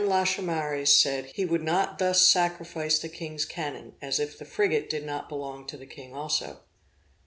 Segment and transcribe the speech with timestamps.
[0.03, 5.05] Lachaumareys said, he would not thus sacrifice the king's cannon, as if the frigate did
[5.05, 6.61] not belong to the king also.